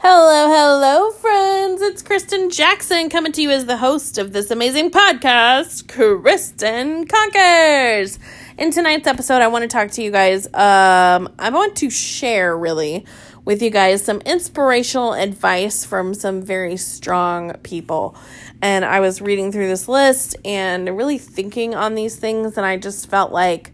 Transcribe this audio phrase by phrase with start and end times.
[0.00, 1.82] Hello, hello, friends.
[1.82, 8.20] It's Kristen Jackson coming to you as the host of this amazing podcast, Kristen Conquers.
[8.58, 10.46] In tonight's episode, I want to talk to you guys.
[10.54, 13.06] Um, I want to share really
[13.44, 18.14] with you guys some inspirational advice from some very strong people.
[18.62, 22.76] And I was reading through this list and really thinking on these things, and I
[22.76, 23.72] just felt like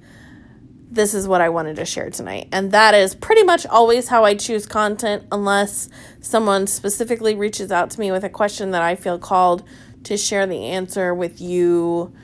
[0.94, 2.48] this is what I wanted to share tonight.
[2.52, 5.88] And that is pretty much always how I choose content, unless
[6.20, 9.64] someone specifically reaches out to me with a question that I feel called
[10.04, 12.14] to share the answer with you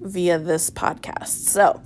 [0.00, 1.28] via this podcast.
[1.28, 1.80] So,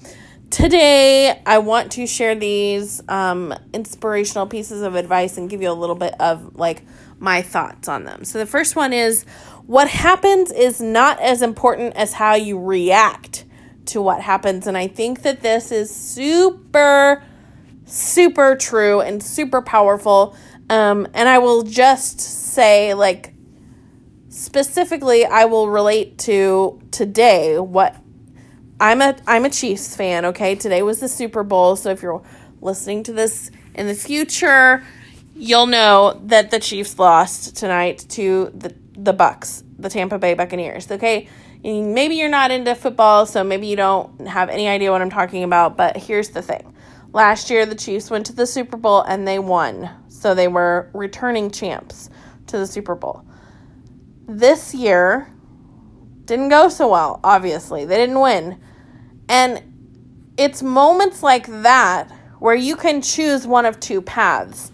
[0.51, 5.73] today I want to share these um, inspirational pieces of advice and give you a
[5.73, 6.83] little bit of like
[7.19, 8.25] my thoughts on them.
[8.25, 9.25] So, the first one is
[9.67, 13.45] what happens is not as important as how you react
[13.87, 14.67] to what happens.
[14.67, 17.23] And I think that this is super,
[17.85, 20.37] super true and super powerful.
[20.71, 23.35] Um, and I will just say, like,
[24.29, 27.97] specifically, I will relate to today what
[28.81, 30.57] I'm a I'm a Chiefs fan, okay?
[30.57, 32.23] Today was the Super Bowl, so if you're
[32.61, 34.83] listening to this in the future,
[35.37, 40.91] you'll know that the Chiefs lost tonight to the the Bucks, the Tampa Bay Buccaneers,
[40.91, 41.29] okay?
[41.63, 45.45] Maybe you're not into football, so maybe you don't have any idea what I'm talking
[45.45, 46.75] about, but here's the thing.
[47.13, 49.91] Last year, the Chiefs went to the Super Bowl and they won.
[50.09, 52.09] So they were returning champs
[52.47, 53.25] to the Super Bowl.
[54.27, 55.33] This year
[56.25, 57.85] didn't go so well, obviously.
[57.85, 58.61] They didn't win.
[59.29, 64.73] And it's moments like that where you can choose one of two paths.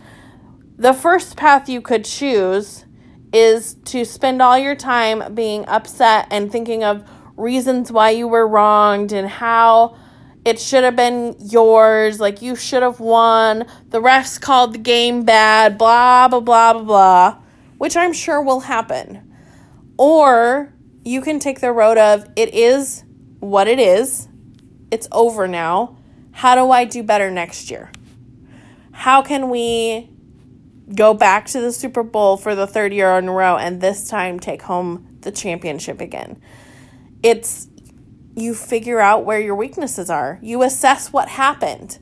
[0.76, 2.84] The first path you could choose
[3.32, 8.46] is to spend all your time being upset and thinking of reasons why you were
[8.46, 9.96] wronged and how
[10.44, 15.24] it should have been yours, like you should have won, the refs called the game
[15.24, 17.42] bad, blah, blah, blah, blah, blah,
[17.76, 19.30] which I'm sure will happen.
[19.98, 20.72] Or
[21.04, 23.04] you can take the road of it is
[23.40, 24.28] what it is,
[24.90, 25.98] it's over now.
[26.32, 27.90] How do I do better next year?
[28.92, 30.10] How can we
[30.94, 34.08] go back to the Super Bowl for the third year in a row and this
[34.08, 36.40] time take home the championship again.
[37.22, 37.68] It's
[38.34, 40.38] you figure out where your weaknesses are.
[40.40, 41.98] You assess what happened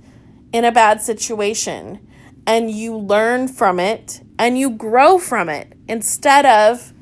[0.53, 2.07] in a bad situation
[2.47, 6.93] and you learn from it and you grow from it instead of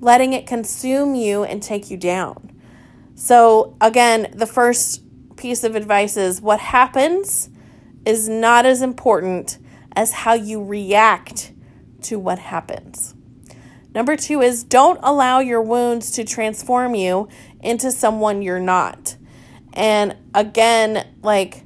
[0.00, 2.50] letting it consume you and take you down.
[3.14, 5.02] So, again, the first
[5.36, 7.50] piece of advice is what happens
[8.04, 9.58] is not as important
[9.94, 11.52] as how you react
[12.02, 13.14] to what happens.
[13.94, 17.28] Number two is don't allow your wounds to transform you
[17.60, 19.16] into someone you're not.
[19.74, 21.64] And again, like,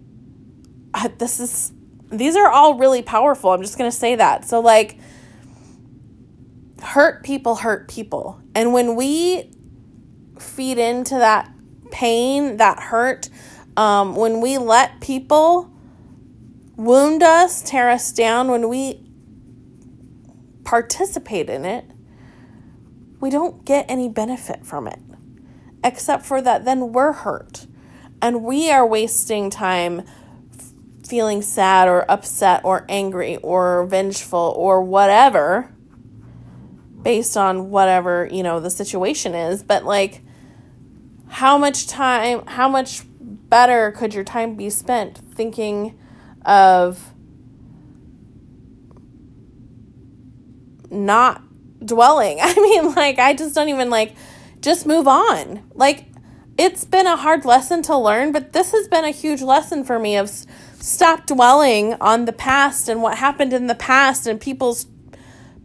[1.18, 1.72] this is,
[2.10, 3.50] these are all really powerful.
[3.52, 4.44] I'm just going to say that.
[4.44, 4.98] So, like,
[6.82, 8.40] hurt people hurt people.
[8.54, 9.50] And when we
[10.38, 11.50] feed into that
[11.90, 13.28] pain, that hurt,
[13.76, 15.70] um, when we let people
[16.76, 19.02] wound us, tear us down, when we
[20.64, 21.84] participate in it,
[23.20, 25.00] we don't get any benefit from it.
[25.82, 27.66] Except for that, then we're hurt.
[28.20, 30.02] And we are wasting time
[31.06, 35.72] feeling sad or upset or angry or vengeful or whatever
[37.02, 39.62] based on whatever, you know, the situation is.
[39.62, 40.22] But like,
[41.28, 45.96] how much time, how much better could your time be spent thinking
[46.46, 47.12] of
[50.90, 51.42] not
[51.84, 52.38] dwelling.
[52.42, 54.14] I mean, like, I just don't even like,
[54.60, 55.62] just move on.
[55.74, 56.06] Like,
[56.56, 59.98] it's been a hard lesson to learn, but this has been a huge lesson for
[59.98, 64.86] me of stop dwelling on the past and what happened in the past and people's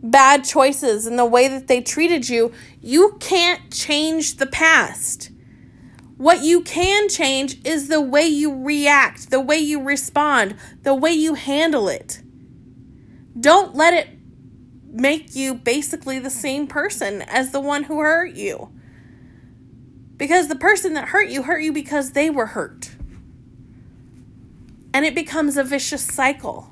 [0.03, 2.51] bad choices and the way that they treated you.
[2.81, 5.31] You can't change the past.
[6.21, 11.13] What you can change is the way you react, the way you respond, the way
[11.13, 12.21] you handle it.
[13.39, 14.09] Don't let it
[14.85, 18.69] make you basically the same person as the one who hurt you.
[20.15, 22.91] Because the person that hurt you hurt you because they were hurt.
[24.93, 26.71] And it becomes a vicious cycle.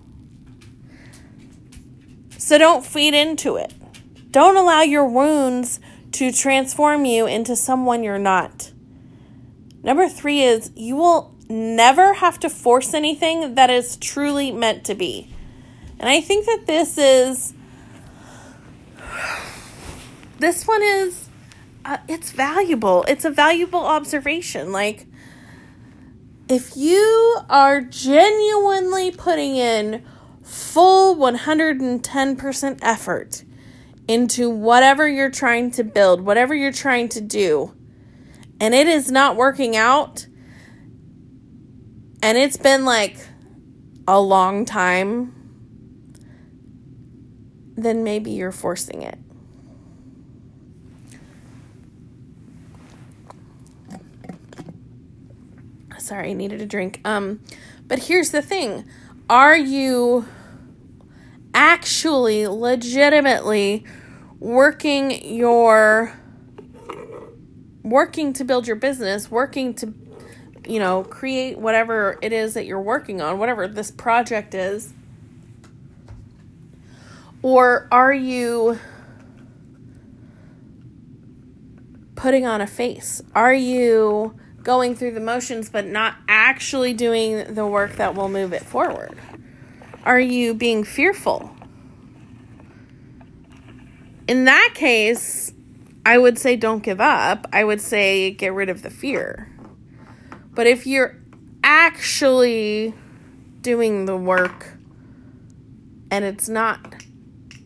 [2.37, 3.73] So don't feed into it.
[4.29, 5.79] Don't allow your wounds
[6.11, 8.73] to transform you into someone you're not.
[9.83, 14.95] Number three is you will never have to force anything that is truly meant to
[14.95, 15.33] be.
[15.99, 17.53] And I think that this is,
[20.37, 21.29] this one is,
[21.85, 23.03] uh, it's valuable.
[23.07, 24.71] It's a valuable observation.
[24.71, 25.07] Like,
[26.47, 30.05] if you are genuinely putting in
[30.43, 33.43] full 110% effort
[34.07, 37.73] into whatever you're trying to build, whatever you're trying to do,
[38.59, 40.27] and it is not working out,
[42.21, 43.17] and it's been like
[44.07, 45.33] a long time,
[47.75, 49.17] then maybe you're forcing it.
[55.99, 57.01] Sorry, I needed a drink.
[57.05, 57.41] Um,
[57.87, 58.85] but here's the thing.
[59.29, 60.25] Are you
[61.53, 63.85] actually legitimately
[64.39, 66.19] working your
[67.89, 69.93] working to build your business, working to
[70.69, 74.93] you know, create whatever it is that you're working on, whatever this project is?
[77.41, 78.79] Or are you
[82.15, 83.21] putting on a face?
[83.33, 88.53] Are you going through the motions but not actually doing the work that will move
[88.53, 89.17] it forward?
[90.03, 91.49] Are you being fearful?
[94.27, 95.51] In that case,
[96.09, 97.45] I would say don't give up.
[97.53, 99.47] I would say get rid of the fear.
[100.55, 101.15] But if you're
[101.63, 102.95] actually
[103.61, 104.73] doing the work
[106.09, 106.95] and it's not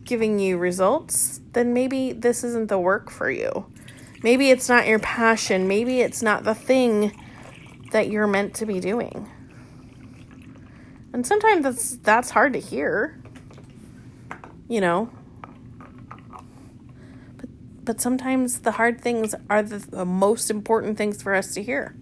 [0.04, 3.64] giving you results, then maybe this isn't the work for you.
[4.22, 5.66] Maybe it's not your passion.
[5.66, 7.18] Maybe it's not the thing
[7.92, 9.26] that you're meant to be doing.
[11.14, 13.22] And sometimes that's that's hard to hear.
[14.68, 15.10] You know.
[17.84, 21.94] But sometimes the hard things are the, most important things for us to hear.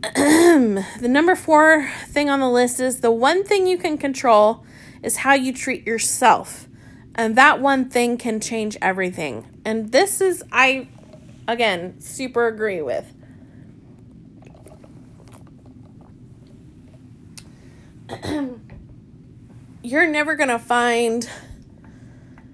[0.02, 4.64] the number 4 thing on the list is the one thing you can control
[5.02, 6.68] is how you treat yourself.
[7.16, 9.48] And that one thing can change everything.
[9.64, 10.86] And this is, I,
[11.48, 13.12] again, super agree with.
[19.82, 21.28] You're never going to find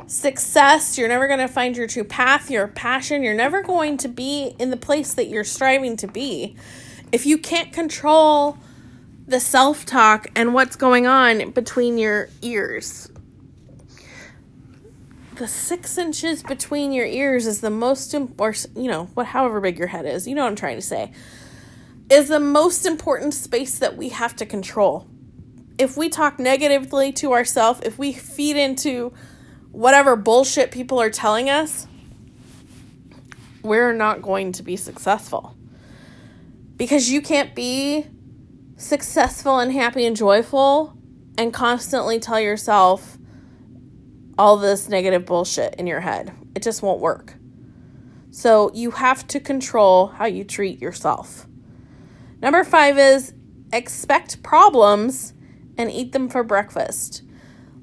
[0.07, 0.99] success.
[0.99, 3.23] You're never going to find your true path, your passion.
[3.23, 6.57] You're never going to be in the place that you're striving to be
[7.13, 8.59] if you can't control
[9.27, 13.11] the self talk and what's going on between your ears
[15.37, 19.79] the six inches between your ears is the most important, you know, what, however big
[19.79, 21.13] your head is, you know what I'm trying to say,
[22.11, 25.09] is the most important space that we have to control.
[25.77, 29.13] If we talk negatively to ourselves, if we feed into
[29.75, 31.87] whatever bullshit people are telling us,
[33.63, 35.57] we're not going to be successful.
[36.77, 38.07] Because you can't be
[38.77, 40.97] successful and happy and joyful
[41.37, 43.19] and constantly tell yourself,
[44.39, 46.33] all this negative bullshit in your head.
[46.55, 47.35] It just won't work.
[48.31, 51.47] So you have to control how you treat yourself.
[52.41, 53.33] Number five is
[53.73, 55.35] expect problems
[55.79, 57.23] and eat them for breakfast.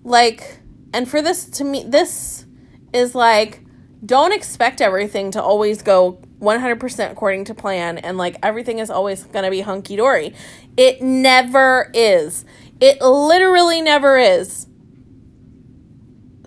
[0.04, 0.61] Like,
[0.94, 2.46] and for this to me, this
[2.94, 3.62] is like,
[4.06, 9.24] don't expect everything to always go 100% according to plan and like everything is always
[9.26, 10.34] going to be hunky dory.
[10.76, 12.46] It never is.
[12.80, 14.68] It literally never is.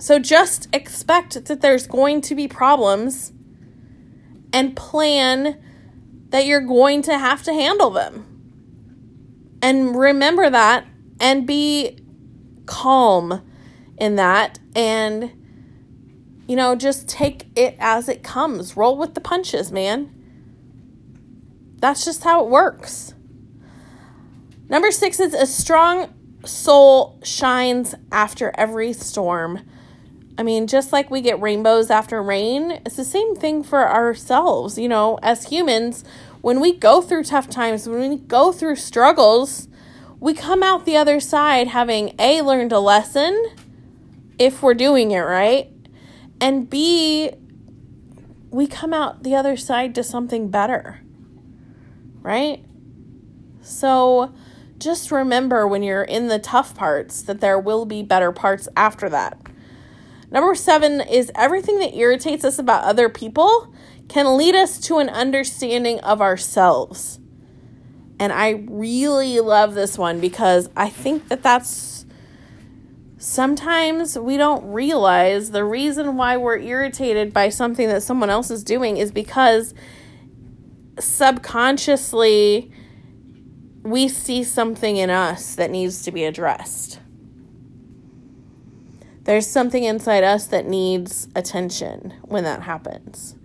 [0.00, 3.32] So just expect that there's going to be problems
[4.52, 5.62] and plan
[6.31, 8.26] that you're going to have to handle them.
[9.62, 10.87] And remember that
[11.20, 11.99] and be
[12.67, 13.43] calm
[13.99, 15.31] in that and
[16.46, 18.77] you know just take it as it comes.
[18.77, 20.13] Roll with the punches, man.
[21.79, 23.15] That's just how it works.
[24.69, 26.13] Number 6 is a strong
[26.44, 29.60] soul shines after every storm.
[30.36, 34.79] I mean, just like we get rainbows after rain, it's the same thing for ourselves.
[34.79, 36.05] You know, as humans,
[36.41, 39.69] when we go through tough times, when we go through struggles,
[40.19, 43.51] we come out the other side having A, learned a lesson
[44.38, 45.70] if we're doing it right,
[46.41, 47.31] and B,
[48.50, 51.00] we come out the other side to something better,
[52.22, 52.64] right?
[53.62, 54.34] So
[54.79, 59.08] just remember when you're in the tough parts that there will be better parts after
[59.08, 59.38] that.
[60.31, 63.72] Number seven is everything that irritates us about other people
[64.08, 67.20] can lead us to an understanding of ourselves.
[68.19, 71.94] And I really love this one because I think that that's
[73.25, 78.63] sometimes we don't realize the reason why we're irritated by something that someone else is
[78.63, 79.73] doing is because
[80.99, 82.71] subconsciously
[83.83, 87.01] we see something in us that needs to be addressed.
[89.23, 93.37] There's something inside us that needs attention when that happens.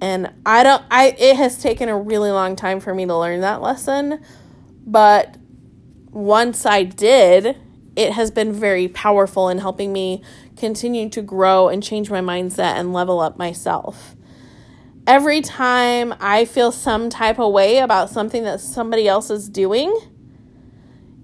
[0.00, 3.40] And I don't I it has taken a really long time for me to learn
[3.40, 4.24] that lesson,
[4.86, 5.36] but
[6.12, 7.56] once I did,
[7.96, 10.22] it has been very powerful in helping me
[10.56, 14.16] continue to grow and change my mindset and level up myself.
[15.06, 19.94] Every time I feel some type of way about something that somebody else is doing,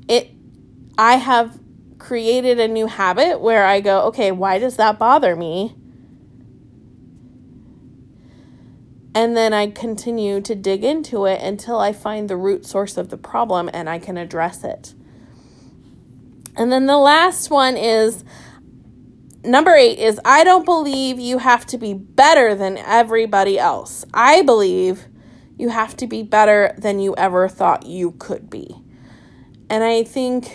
[0.08, 0.30] it
[0.98, 1.58] I have
[1.98, 5.74] created a new habit where I go, okay, why does that bother me?
[9.14, 13.08] And then I continue to dig into it until I find the root source of
[13.08, 14.94] the problem and I can address it.
[16.60, 18.22] And then the last one is
[19.42, 24.04] number eight is I don't believe you have to be better than everybody else.
[24.12, 25.08] I believe
[25.56, 28.76] you have to be better than you ever thought you could be.
[29.70, 30.54] And I think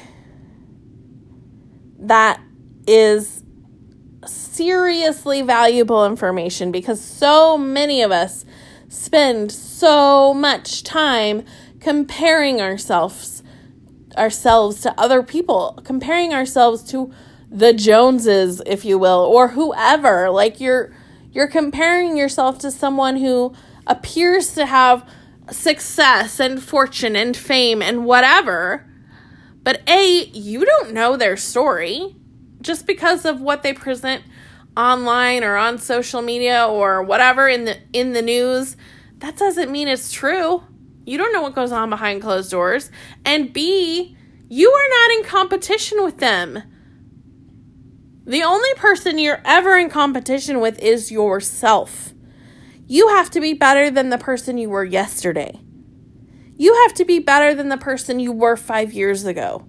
[1.98, 2.40] that
[2.86, 3.44] is
[4.28, 8.46] seriously valuable information because so many of us
[8.90, 11.44] spend so much time
[11.80, 13.35] comparing ourselves
[14.18, 17.12] ourselves to other people, comparing ourselves to
[17.50, 20.30] the Joneses, if you will, or whoever.
[20.30, 20.94] Like you're
[21.32, 23.54] you're comparing yourself to someone who
[23.88, 25.08] appears to have
[25.52, 28.88] success and fortune and fame and whatever.
[29.64, 32.16] But A, you don't know their story
[32.62, 34.24] just because of what they present
[34.78, 38.76] online or on social media or whatever in the in the news,
[39.20, 40.64] that doesn't mean it's true.
[41.06, 42.90] You don't know what goes on behind closed doors.
[43.24, 44.18] And B,
[44.50, 46.62] you are not in competition with them.
[48.26, 52.14] The only person you're ever in competition with is yourself.
[52.88, 55.60] You have to be better than the person you were yesterday.
[56.58, 59.68] You have to be better than the person you were five years ago.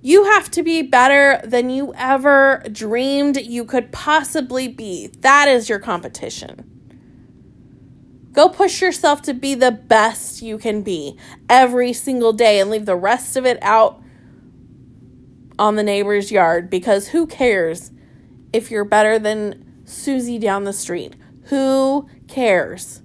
[0.00, 5.08] You have to be better than you ever dreamed you could possibly be.
[5.20, 6.73] That is your competition.
[8.34, 11.16] Go push yourself to be the best you can be
[11.48, 14.02] every single day and leave the rest of it out
[15.56, 17.92] on the neighbor's yard because who cares
[18.52, 21.14] if you're better than Susie down the street?
[21.44, 23.02] Who cares?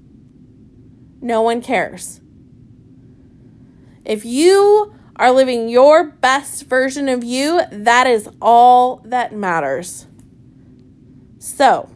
[1.21, 2.21] No one cares.
[4.03, 10.07] If you are living your best version of you, that is all that matters.
[11.37, 11.87] So,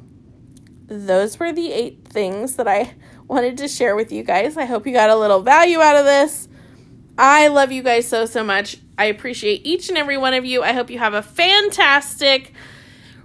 [0.86, 2.94] those were the eight things that I
[3.28, 4.58] wanted to share with you guys.
[4.58, 6.48] I hope you got a little value out of this.
[7.18, 8.78] I love you guys so, so much.
[8.98, 10.64] I appreciate each and every one of you.
[10.64, 12.54] I hope you have a fantastic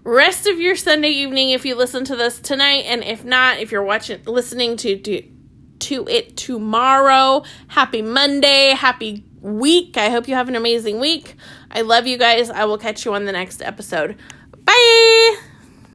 [0.05, 2.85] rest of your Sunday evening if you listen to this tonight.
[2.87, 5.23] And if not, if you're watching, listening to, to,
[5.81, 9.97] to it tomorrow, happy Monday, happy week.
[9.97, 11.37] I hope you have an amazing week.
[11.71, 12.51] I love you guys.
[12.51, 14.17] I will catch you on the next episode.
[14.65, 15.48] Bye.